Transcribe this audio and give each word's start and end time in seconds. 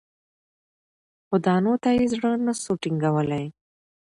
خو 1.25 1.35
دانو 1.45 1.73
ته 1.83 1.89
یې 1.97 2.05
زړه 2.13 2.31
نه 2.45 2.53
سو 2.61 2.71
ټینګولای 2.81 3.45